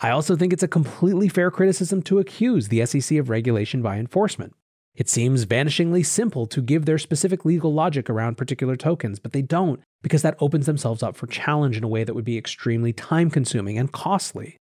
[0.00, 3.96] I also think it's a completely fair criticism to accuse the SEC of regulation by
[3.96, 4.54] enforcement.
[4.94, 9.42] It seems vanishingly simple to give their specific legal logic around particular tokens, but they
[9.42, 12.92] don't because that opens themselves up for challenge in a way that would be extremely
[12.92, 14.58] time consuming and costly.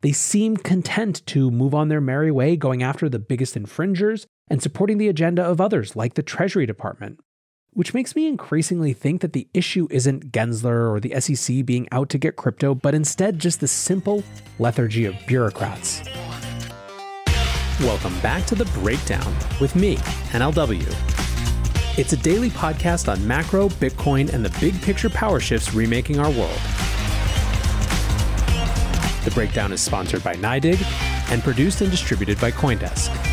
[0.00, 4.62] They seem content to move on their merry way, going after the biggest infringers and
[4.62, 7.20] supporting the agenda of others like the Treasury Department.
[7.72, 12.08] Which makes me increasingly think that the issue isn't Gensler or the SEC being out
[12.08, 14.24] to get crypto, but instead just the simple
[14.58, 16.02] lethargy of bureaucrats.
[17.78, 19.98] Welcome back to The Breakdown with me,
[20.32, 20.84] NLW.
[21.96, 26.30] It's a daily podcast on macro, Bitcoin, and the big picture power shifts remaking our
[26.30, 26.60] world.
[29.24, 30.82] The Breakdown is sponsored by NYDIG
[31.30, 33.29] and produced and distributed by Coindesk.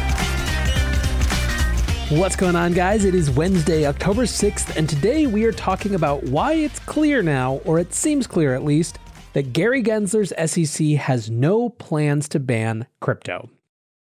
[2.10, 3.04] What's going on, guys?
[3.04, 7.56] It is Wednesday, October 6th, and today we are talking about why it's clear now,
[7.66, 8.98] or it seems clear at least,
[9.34, 13.50] that Gary Gensler's SEC has no plans to ban crypto.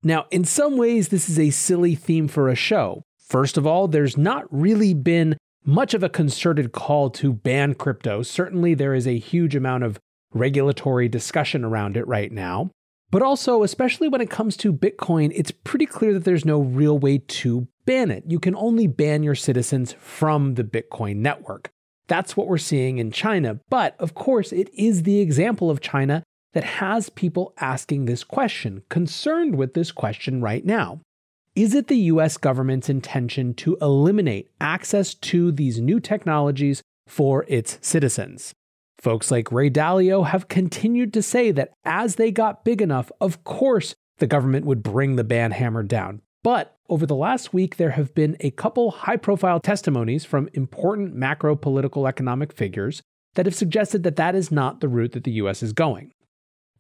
[0.04, 3.04] Now, in some ways, this is a silly theme for a show.
[3.18, 8.24] First of all, there's not really been much of a concerted call to ban crypto.
[8.24, 10.00] Certainly, there is a huge amount of
[10.34, 12.72] regulatory discussion around it right now.
[13.12, 16.98] But also, especially when it comes to Bitcoin, it's pretty clear that there's no real
[16.98, 18.24] way to ban it.
[18.28, 21.70] You can only ban your citizens from the Bitcoin network.
[22.08, 23.60] That's what we're seeing in China.
[23.70, 28.84] But of course, it is the example of China that has people asking this question,
[28.90, 31.00] concerned with this question right now.
[31.56, 37.78] Is it the US government's intention to eliminate access to these new technologies for its
[37.82, 38.54] citizens?
[39.00, 43.44] Folks like Ray Dalio have continued to say that as they got big enough, of
[43.44, 46.22] course the government would bring the ban hammer down.
[46.44, 51.16] But over the last week, there have been a couple high profile testimonies from important
[51.16, 53.02] macro political economic figures
[53.36, 56.12] that have suggested that that is not the route that the US is going.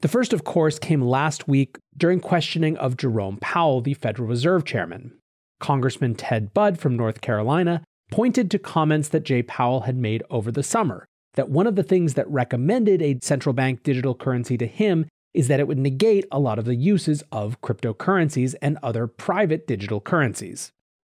[0.01, 4.65] The first, of course, came last week during questioning of Jerome Powell, the Federal Reserve
[4.65, 5.13] Chairman.
[5.59, 10.51] Congressman Ted Budd from North Carolina pointed to comments that Jay Powell had made over
[10.51, 14.65] the summer, that one of the things that recommended a central bank digital currency to
[14.65, 19.07] him is that it would negate a lot of the uses of cryptocurrencies and other
[19.07, 20.71] private digital currencies.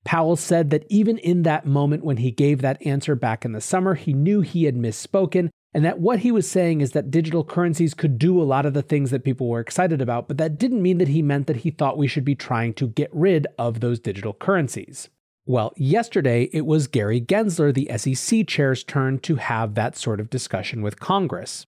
[0.05, 3.61] Powell said that even in that moment when he gave that answer back in the
[3.61, 7.43] summer, he knew he had misspoken, and that what he was saying is that digital
[7.43, 10.59] currencies could do a lot of the things that people were excited about, but that
[10.59, 13.47] didn't mean that he meant that he thought we should be trying to get rid
[13.59, 15.09] of those digital currencies.
[15.47, 20.31] Well, yesterday it was Gary Gensler, the SEC chair's turn to have that sort of
[20.31, 21.67] discussion with Congress.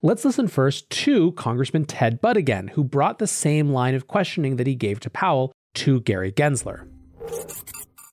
[0.00, 4.54] Let's listen first to Congressman Ted Budd again, who brought the same line of questioning
[4.54, 6.88] that he gave to Powell to Gary Gensler.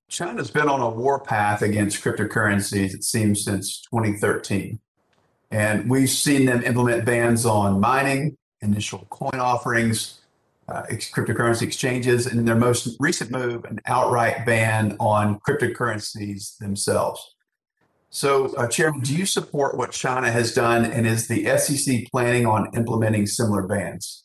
[0.10, 4.80] China's been on a war path against cryptocurrencies, it seems, since 2013.
[5.52, 10.22] And we've seen them implement bans on mining, initial coin offerings,
[10.68, 17.35] uh, cryptocurrency exchanges, and in their most recent move, an outright ban on cryptocurrencies themselves.
[18.16, 22.46] So, uh, Chairman, do you support what China has done, and is the SEC planning
[22.46, 24.24] on implementing similar bans?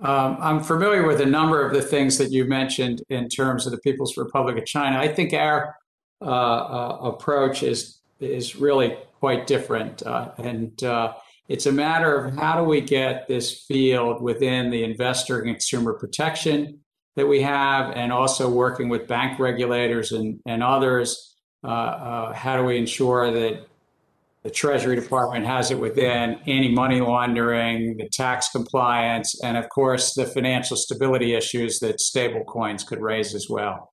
[0.00, 3.70] Um, I'm familiar with a number of the things that you mentioned in terms of
[3.70, 4.98] the People's Republic of China.
[4.98, 5.76] I think our
[6.20, 11.12] uh, uh approach is is really quite different, uh, and uh,
[11.48, 15.92] it's a matter of how do we get this field within the investor and consumer
[15.92, 16.80] protection
[17.14, 21.31] that we have, and also working with bank regulators and, and others.
[21.64, 23.66] Uh, uh, how do we ensure that
[24.42, 30.14] the Treasury Department has it within any money laundering, the tax compliance, and of course
[30.14, 33.92] the financial stability issues that stablecoins could raise as well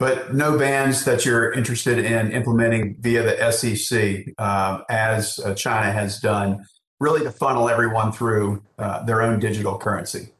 [0.00, 5.92] but no bans that you're interested in implementing via the SEC, uh, as uh, China
[5.92, 6.64] has done,
[6.98, 10.30] really to funnel everyone through uh, their own digital currency.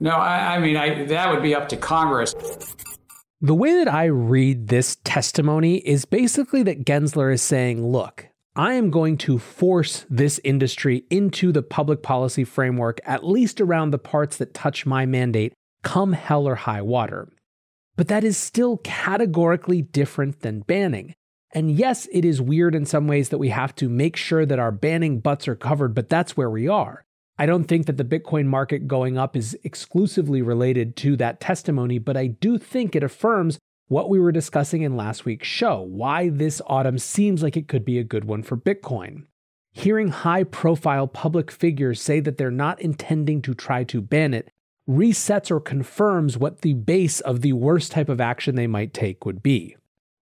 [0.00, 2.34] No, I, I mean I, that would be up to Congress.
[3.44, 8.74] The way that I read this testimony is basically that Gensler is saying, look, I
[8.74, 13.98] am going to force this industry into the public policy framework, at least around the
[13.98, 17.32] parts that touch my mandate, come hell or high water.
[17.96, 21.12] But that is still categorically different than banning.
[21.52, 24.60] And yes, it is weird in some ways that we have to make sure that
[24.60, 27.04] our banning butts are covered, but that's where we are.
[27.38, 31.98] I don't think that the Bitcoin market going up is exclusively related to that testimony,
[31.98, 33.58] but I do think it affirms
[33.88, 37.84] what we were discussing in last week's show why this autumn seems like it could
[37.84, 39.24] be a good one for Bitcoin.
[39.72, 44.50] Hearing high profile public figures say that they're not intending to try to ban it
[44.88, 49.24] resets or confirms what the base of the worst type of action they might take
[49.24, 49.76] would be.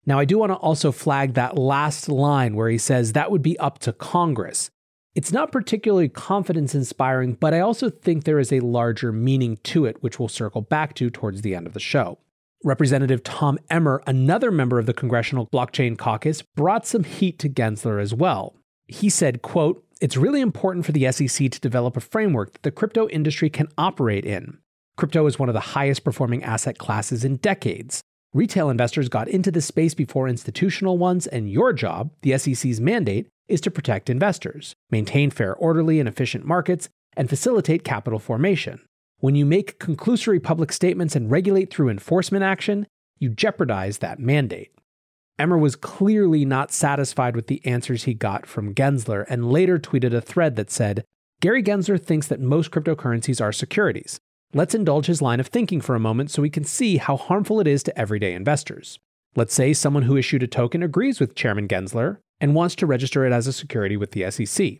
[0.05, 3.41] Now, I do want to also flag that last line where he says that would
[3.41, 4.69] be up to Congress.
[5.15, 9.85] It's not particularly confidence inspiring, but I also think there is a larger meaning to
[9.85, 12.19] it, which we'll circle back to towards the end of the show.
[12.63, 18.01] Representative Tom Emmer, another member of the Congressional Blockchain Caucus, brought some heat to Gensler
[18.01, 18.55] as well.
[18.87, 22.71] He said, quote, it's really important for the SEC to develop a framework that the
[22.71, 24.59] crypto industry can operate in.
[24.95, 28.01] Crypto is one of the highest performing asset classes in decades.
[28.33, 33.27] Retail investors got into this space before institutional ones, and your job, the SEC's mandate,
[33.49, 38.79] is to protect investors, maintain fair, orderly, and efficient markets, and facilitate capital formation.
[39.19, 42.87] When you make conclusory public statements and regulate through enforcement action,
[43.17, 44.71] you jeopardize that mandate.
[45.37, 50.13] Emmer was clearly not satisfied with the answers he got from Gensler and later tweeted
[50.13, 51.03] a thread that said,
[51.41, 54.19] Gary Gensler thinks that most cryptocurrencies are securities.
[54.53, 57.59] Let's indulge his line of thinking for a moment so we can see how harmful
[57.59, 58.99] it is to everyday investors.
[59.35, 63.25] Let's say someone who issued a token agrees with Chairman Gensler and wants to register
[63.25, 64.79] it as a security with the SEC.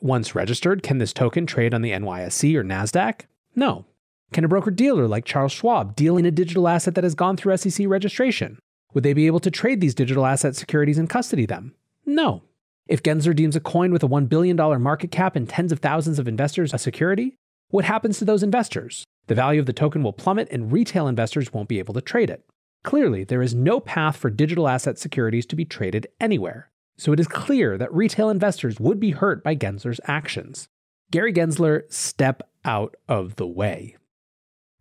[0.00, 3.22] Once registered, can this token trade on the NYSE or NASDAQ?
[3.56, 3.84] No.
[4.32, 7.36] Can a broker dealer like Charles Schwab deal in a digital asset that has gone
[7.36, 8.58] through SEC registration?
[8.94, 11.74] Would they be able to trade these digital asset securities and custody them?
[12.06, 12.42] No.
[12.86, 16.18] If Gensler deems a coin with a $1 billion market cap and tens of thousands
[16.18, 17.36] of investors a security,
[17.70, 19.04] what happens to those investors?
[19.26, 22.30] The value of the token will plummet and retail investors won't be able to trade
[22.30, 22.44] it.
[22.82, 26.70] Clearly, there is no path for digital asset securities to be traded anywhere.
[26.98, 30.68] So it is clear that retail investors would be hurt by Gensler's actions.
[31.10, 33.96] Gary Gensler, step out of the way.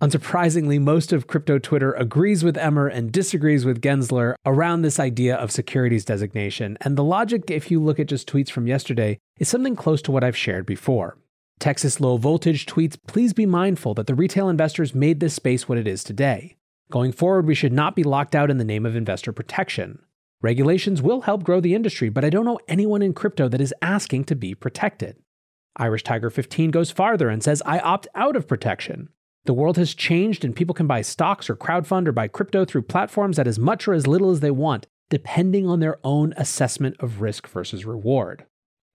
[0.01, 5.35] Unsurprisingly, most of crypto Twitter agrees with Emmer and disagrees with Gensler around this idea
[5.35, 6.77] of securities designation.
[6.81, 10.11] And the logic, if you look at just tweets from yesterday, is something close to
[10.11, 11.17] what I've shared before.
[11.59, 15.79] Texas Low Voltage tweets Please be mindful that the retail investors made this space what
[15.79, 16.57] it is today.
[16.91, 19.99] Going forward, we should not be locked out in the name of investor protection.
[20.41, 23.73] Regulations will help grow the industry, but I don't know anyone in crypto that is
[23.81, 25.17] asking to be protected.
[25.77, 29.09] Irish Tiger 15 goes farther and says, I opt out of protection.
[29.45, 32.83] The world has changed and people can buy stocks or crowdfund or buy crypto through
[32.83, 36.97] platforms at as much or as little as they want, depending on their own assessment
[36.99, 38.45] of risk versus reward.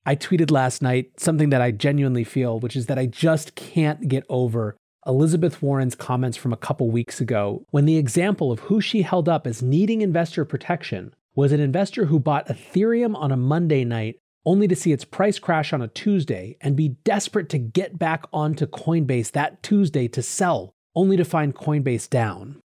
[0.06, 4.09] I tweeted last night something that I genuinely feel, which is that I just can't
[4.09, 8.81] get over Elizabeth Warren's comments from a couple weeks ago when the example of who
[8.81, 13.37] she held up as needing investor protection was an investor who bought Ethereum on a
[13.37, 17.58] Monday night only to see its price crash on a Tuesday and be desperate to
[17.58, 22.61] get back onto Coinbase that Tuesday to sell, only to find Coinbase down.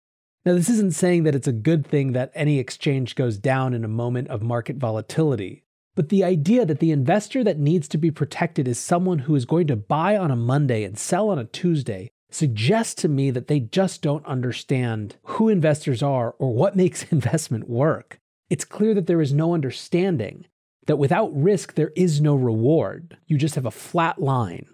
[0.45, 3.85] Now, this isn't saying that it's a good thing that any exchange goes down in
[3.85, 5.65] a moment of market volatility.
[5.95, 9.45] But the idea that the investor that needs to be protected is someone who is
[9.45, 13.47] going to buy on a Monday and sell on a Tuesday suggests to me that
[13.47, 18.19] they just don't understand who investors are or what makes investment work.
[18.53, 20.45] It's clear that there is no understanding,
[20.87, 23.17] that without risk, there is no reward.
[23.27, 24.67] You just have a flat line.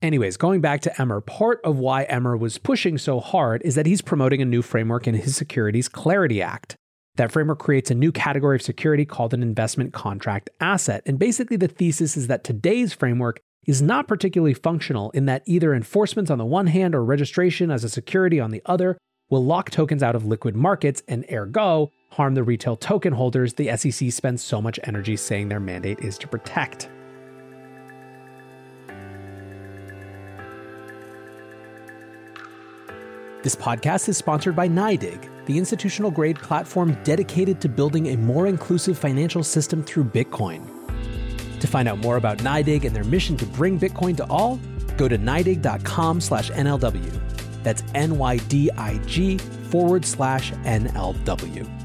[0.00, 3.84] Anyways, going back to Emmer, part of why Emmer was pushing so hard is that
[3.84, 6.76] he's promoting a new framework in his Securities Clarity Act.
[7.16, 11.02] That framework creates a new category of security called an investment contract asset.
[11.04, 15.74] And basically, the thesis is that today's framework is not particularly functional in that either
[15.74, 18.96] enforcement on the one hand or registration as a security on the other
[19.28, 23.76] will lock tokens out of liquid markets and ergo harm the retail token holders the
[23.76, 26.88] SEC spends so much energy saying their mandate is to protect.
[33.42, 38.46] This podcast is sponsored by NYDIG the institutional grade platform dedicated to building a more
[38.46, 40.62] inclusive financial system through Bitcoin.
[41.58, 44.60] To find out more about NYDIG and their mission to bring Bitcoin to all,
[44.96, 47.20] go to NYDIG.com slash NLW.
[47.64, 51.79] That's N-Y-D-I-G forward slash NLW.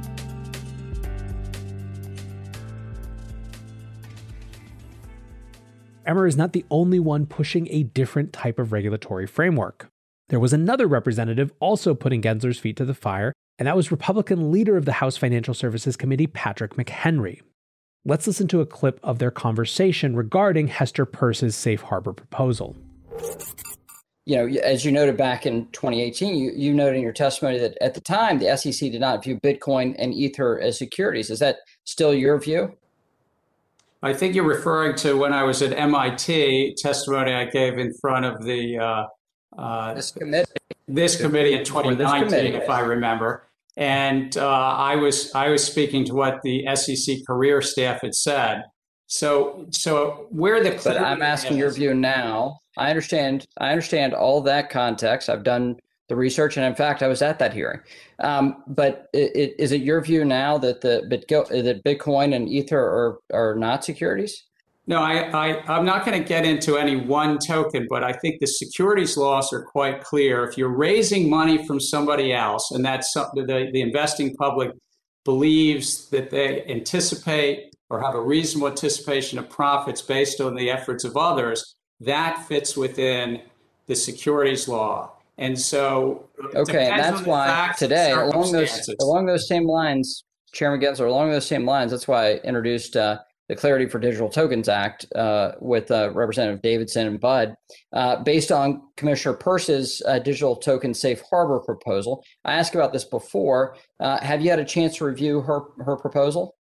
[6.05, 9.87] Emmer is not the only one pushing a different type of regulatory framework.
[10.29, 14.51] There was another representative also putting Gensler's feet to the fire and that was Republican
[14.51, 17.41] leader of the House Financial Services Committee, Patrick McHenry.
[18.03, 22.75] Let's listen to a clip of their conversation regarding Hester Peirce's safe harbor proposal.
[24.25, 27.77] You know, as you noted back in 2018, you, you noted in your testimony that
[27.81, 31.29] at the time the SEC did not view Bitcoin and Ether as securities.
[31.29, 32.75] Is that still your view?
[34.05, 38.23] I think you're referring to when I was at MIT testimony I gave in front
[38.23, 39.05] of the uh,
[39.57, 40.51] uh, this committee.
[40.87, 43.47] This committee in 2019, committee, if I remember.
[43.77, 48.65] And uh, I was I was speaking to what the SEC career staff had said.
[49.07, 52.59] So so where the but I'm asking is, your view now.
[52.77, 55.29] I understand I understand all that context.
[55.29, 57.79] I've done the research, and in fact, I was at that hearing.
[58.19, 62.79] Um, but it, it, is it your view now that the that Bitcoin and Ether
[62.79, 64.43] are are not securities?
[64.87, 68.39] No, I, I, am not going to get into any one token, but I think
[68.39, 70.43] the securities laws are quite clear.
[70.43, 74.71] If you're raising money from somebody else, and that's something the, the investing public
[75.23, 81.03] believes that they anticipate or have a reasonable anticipation of profits based on the efforts
[81.03, 83.41] of others, that fits within
[83.87, 85.14] the securities law.
[85.37, 90.23] And so, okay, and that's why today, along those along those same lines,
[90.53, 94.29] Chairman Gensler, along those same lines, that's why I introduced uh, the Clarity for Digital
[94.29, 97.53] Tokens Act uh, with uh, Representative Davidson and Budd,
[97.93, 102.23] uh, based on Commissioner Peirce's uh, digital token safe harbor proposal.
[102.45, 103.75] I asked about this before.
[103.99, 106.55] Uh, have you had a chance to review her her proposal?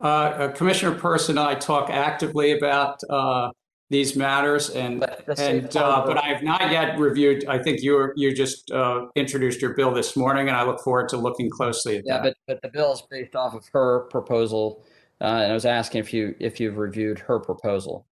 [0.00, 3.00] Uh, Commissioner Peirce and I talk actively about
[3.90, 5.04] these matters, and
[5.38, 7.46] and but I have not yet reviewed.
[7.46, 8.70] I think you you just
[9.14, 12.26] introduced your bill this morning, and I look forward to looking closely at yeah, that.
[12.26, 14.84] Yeah, but but the bill is based off of her proposal
[15.20, 18.06] uh, and I was asking if you if you've reviewed her proposal.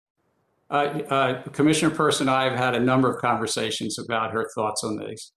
[0.71, 4.83] Uh, uh, Commissioner Peirce and I have had a number of conversations about her thoughts
[4.83, 5.33] on these.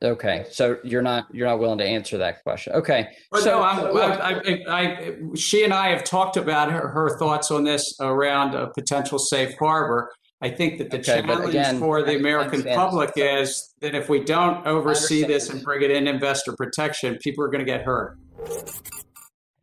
[0.00, 2.72] Okay, so you're not you're not willing to answer that question.
[2.74, 3.64] Okay, but so no,
[4.00, 8.54] I, I, I, she and I have talked about her, her thoughts on this around
[8.54, 10.12] a potential safe harbor.
[10.40, 14.22] I think that the okay, challenge again, for the American public is that if we
[14.22, 18.16] don't oversee this and bring it in investor protection, people are going to get hurt.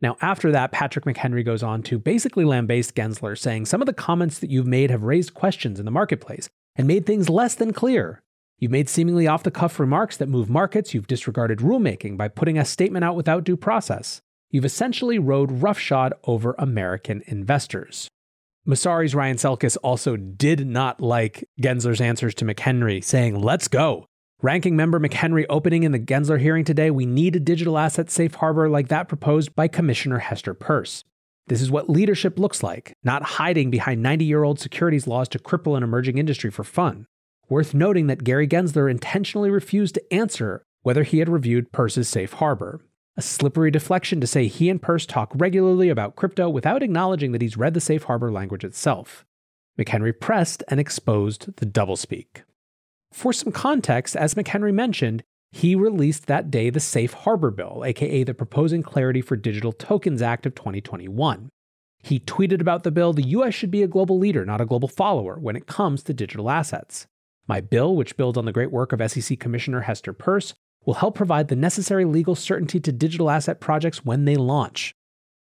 [0.02, 3.94] Now, after that, Patrick McHenry goes on to basically lambaste Gensler, saying some of the
[3.94, 7.72] comments that you've made have raised questions in the marketplace and made things less than
[7.72, 8.22] clear.
[8.58, 10.94] You've made seemingly off the cuff remarks that move markets.
[10.94, 14.22] You've disregarded rulemaking by putting a statement out without due process.
[14.50, 18.08] You've essentially rode roughshod over American investors.
[18.66, 24.06] Messari's Ryan Selkis also did not like Gensler's answers to McHenry, saying, Let's go.
[24.42, 28.34] Ranking member McHenry opening in the Gensler hearing today, we need a digital asset safe
[28.34, 31.04] harbor like that proposed by Commissioner Hester Peirce.
[31.46, 35.38] This is what leadership looks like, not hiding behind 90 year old securities laws to
[35.38, 37.06] cripple an emerging industry for fun.
[37.48, 42.34] Worth noting that Gary Gensler intentionally refused to answer whether he had reviewed Peirce's safe
[42.34, 42.80] harbor.
[43.16, 47.42] A slippery deflection to say he and Peirce talk regularly about crypto without acknowledging that
[47.42, 49.24] he's read the safe harbor language itself.
[49.78, 52.42] McHenry pressed and exposed the doublespeak.
[53.12, 55.22] For some context, as McHenry mentioned,
[55.52, 60.20] he released that day the Safe Harbor Bill, aka the Proposing Clarity for Digital Tokens
[60.20, 61.48] Act of 2021.
[62.02, 64.88] He tweeted about the bill the US should be a global leader, not a global
[64.88, 67.06] follower, when it comes to digital assets.
[67.46, 71.14] My bill, which builds on the great work of SEC Commissioner Hester Peirce, will help
[71.14, 74.94] provide the necessary legal certainty to digital asset projects when they launch.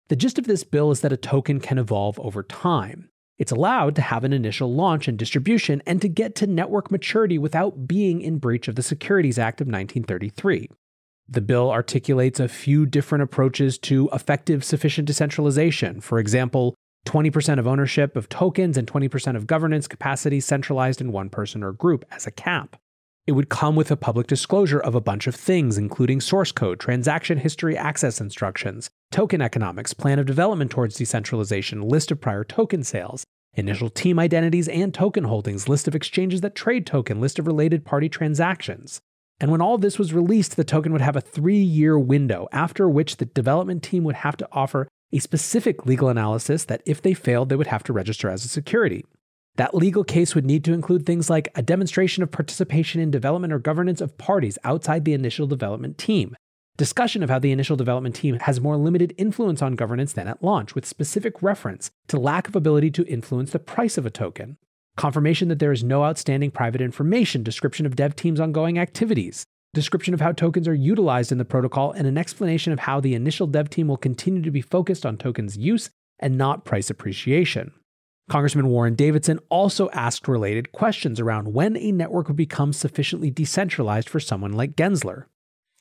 [0.08, 3.10] The gist of this bill is that a token can evolve over time.
[3.38, 7.38] It's allowed to have an initial launch and distribution and to get to network maturity
[7.38, 10.70] without being in breach of the Securities Act of 1933.
[11.28, 16.00] The bill articulates a few different approaches to effective sufficient decentralization.
[16.00, 21.30] For example, 20% of ownership of tokens and 20% of governance capacity centralized in one
[21.30, 22.76] person or group as a cap.
[23.28, 26.80] It would come with a public disclosure of a bunch of things, including source code,
[26.80, 32.84] transaction history access instructions, token economics, plan of development towards decentralization, list of prior token
[32.84, 33.24] sales,
[33.56, 37.84] initial team identities and token holdings, list of exchanges that trade token, list of related
[37.84, 39.02] party transactions.
[39.40, 42.88] And when all this was released, the token would have a three year window, after
[42.88, 47.14] which the development team would have to offer a specific legal analysis that if they
[47.14, 49.06] failed, they would have to register as a security.
[49.56, 53.54] That legal case would need to include things like a demonstration of participation in development
[53.54, 56.36] or governance of parties outside the initial development team,
[56.76, 60.44] discussion of how the initial development team has more limited influence on governance than at
[60.44, 64.58] launch, with specific reference to lack of ability to influence the price of a token,
[64.98, 70.16] confirmation that there is no outstanding private information, description of dev team's ongoing activities, description
[70.16, 73.46] of how tokens are utilized in the protocol, and an explanation of how the initial
[73.46, 77.72] dev team will continue to be focused on tokens use and not price appreciation.
[78.28, 84.10] Congressman Warren Davidson also asked related questions around when a network would become sufficiently decentralized
[84.10, 85.26] for someone like Gensler.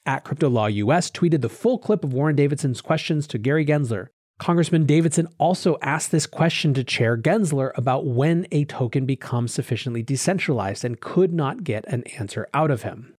[0.04, 4.08] At Crypto Law US tweeted the full clip of Warren Davidson's questions to Gary Gensler.
[4.38, 10.02] Congressman Davidson also asked this question to Chair Gensler about when a token becomes sufficiently
[10.02, 13.13] decentralized and could not get an answer out of him.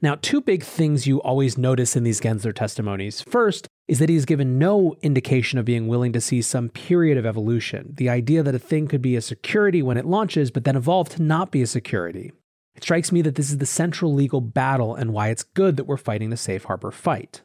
[0.00, 3.20] Now, two big things you always notice in these Gensler testimonies.
[3.22, 7.26] First is that he's given no indication of being willing to see some period of
[7.26, 10.76] evolution, the idea that a thing could be a security when it launches, but then
[10.76, 12.30] evolve to not be a security.
[12.76, 15.84] It strikes me that this is the central legal battle and why it's good that
[15.84, 17.42] we're fighting the safe harbor fight.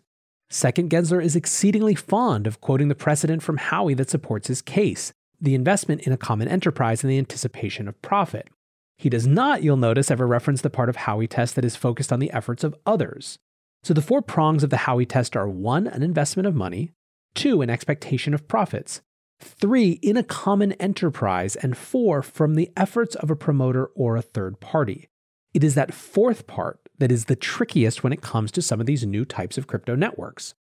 [0.51, 5.11] Second, Gensler is exceedingly fond of quoting the precedent from Howey that supports his case
[5.41, 8.47] the investment in a common enterprise and the anticipation of profit.
[8.97, 12.13] He does not, you'll notice, ever reference the part of Howey test that is focused
[12.13, 13.39] on the efforts of others.
[13.83, 16.91] So the four prongs of the Howey test are one, an investment of money,
[17.35, 19.01] two, an expectation of profits,
[19.41, 24.21] three in a common enterprise, and four from the efforts of a promoter or a
[24.21, 25.09] third party.
[25.53, 28.85] It is that fourth part that is the trickiest when it comes to some of
[28.85, 30.53] these new types of crypto networks.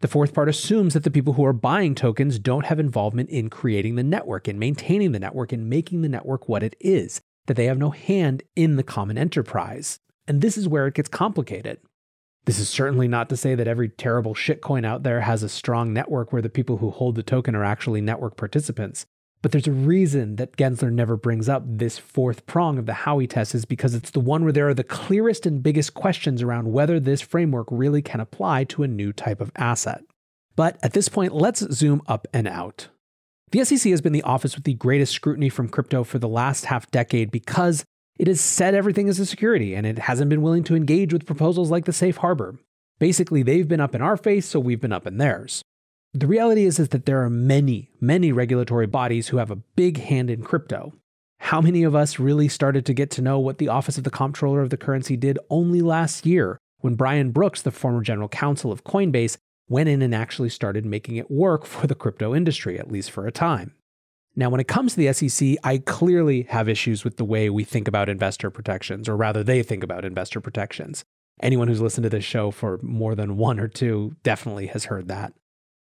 [0.00, 3.48] The fourth part assumes that the people who are buying tokens don't have involvement in
[3.48, 7.54] creating the network, in maintaining the network, in making the network what it is, that
[7.54, 9.98] they have no hand in the common enterprise.
[10.28, 11.78] And this is where it gets complicated.
[12.44, 15.92] This is certainly not to say that every terrible shitcoin out there has a strong
[15.92, 19.06] network where the people who hold the token are actually network participants.
[19.42, 23.28] But there's a reason that Gensler never brings up this fourth prong of the Howey
[23.28, 26.72] test is because it's the one where there are the clearest and biggest questions around
[26.72, 30.02] whether this framework really can apply to a new type of asset.
[30.56, 32.88] But at this point, let's zoom up and out.
[33.52, 36.64] The SEC has been the office with the greatest scrutiny from crypto for the last
[36.64, 37.84] half decade because
[38.18, 41.26] it has said everything is a security and it hasn't been willing to engage with
[41.26, 42.58] proposals like the safe harbor.
[42.98, 45.62] Basically, they've been up in our face, so we've been up in theirs.
[46.14, 49.98] The reality is, is that there are many, many regulatory bodies who have a big
[49.98, 50.94] hand in crypto.
[51.40, 54.10] How many of us really started to get to know what the Office of the
[54.10, 58.72] Comptroller of the Currency did only last year when Brian Brooks, the former general counsel
[58.72, 59.36] of Coinbase,
[59.68, 63.26] went in and actually started making it work for the crypto industry, at least for
[63.26, 63.74] a time?
[64.38, 67.64] Now, when it comes to the SEC, I clearly have issues with the way we
[67.64, 71.04] think about investor protections, or rather, they think about investor protections.
[71.42, 75.08] Anyone who's listened to this show for more than one or two definitely has heard
[75.08, 75.32] that.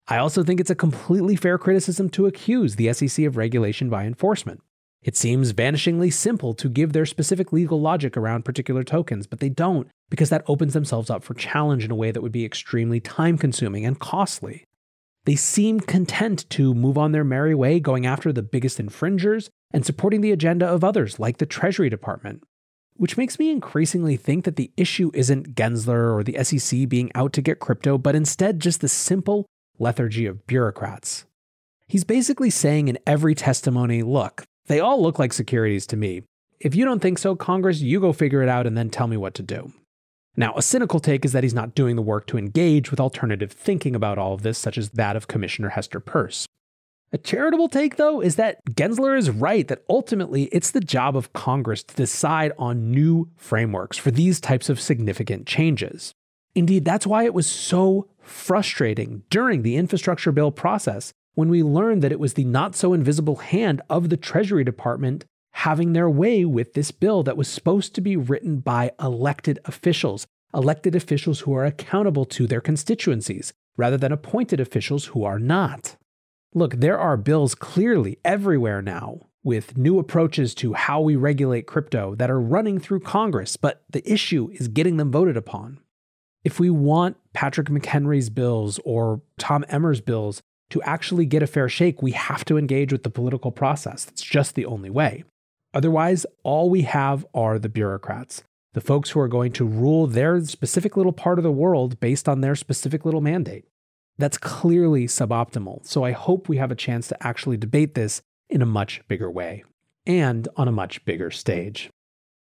[0.08, 4.06] I also think it's a completely fair criticism to accuse the SEC of regulation by
[4.06, 4.62] enforcement.
[5.02, 9.50] It seems vanishingly simple to give their specific legal logic around particular tokens, but they
[9.50, 13.00] don't because that opens themselves up for challenge in a way that would be extremely
[13.00, 14.66] time consuming and costly.
[15.26, 19.86] They seem content to move on their merry way, going after the biggest infringers and
[19.86, 22.44] supporting the agenda of others like the Treasury Department.
[22.96, 27.32] Which makes me increasingly think that the issue isn't Gensler or the SEC being out
[27.34, 29.46] to get crypto, but instead just the simple
[29.78, 31.26] lethargy of bureaucrats.
[31.88, 36.24] He's basically saying in every testimony look, they all look like securities to me.
[36.60, 39.18] If you don't think so, Congress, you go figure it out and then tell me
[39.18, 39.74] what to do.
[40.38, 43.52] Now, a cynical take is that he's not doing the work to engage with alternative
[43.52, 46.46] thinking about all of this, such as that of Commissioner Hester Peirce.
[47.12, 51.34] A charitable take, though, is that Gensler is right that ultimately it's the job of
[51.34, 56.14] Congress to decide on new frameworks for these types of significant changes.
[56.54, 62.02] Indeed, that's why it was so frustrating during the infrastructure bill process when we learned
[62.02, 66.46] that it was the not so invisible hand of the Treasury Department having their way
[66.46, 71.54] with this bill that was supposed to be written by elected officials, elected officials who
[71.54, 75.96] are accountable to their constituencies, rather than appointed officials who are not.
[76.54, 82.16] Look, there are bills clearly everywhere now with new approaches to how we regulate crypto
[82.16, 85.80] that are running through Congress, but the issue is getting them voted upon.
[86.44, 91.70] If we want Patrick McHenry's bills or Tom Emmer's bills to actually get a fair
[91.70, 94.06] shake, we have to engage with the political process.
[94.06, 95.24] That's just the only way.
[95.74, 100.44] Otherwise, all we have are the bureaucrats, the folks who are going to rule their
[100.44, 103.66] specific little part of the world based on their specific little mandate.
[104.18, 105.86] That's clearly suboptimal.
[105.86, 109.30] So I hope we have a chance to actually debate this in a much bigger
[109.32, 109.64] way
[110.06, 111.90] and on a much bigger stage.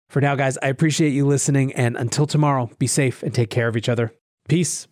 [0.08, 1.72] For now, guys, I appreciate you listening.
[1.74, 4.12] And until tomorrow, be safe and take care of each other.
[4.48, 4.88] Peace.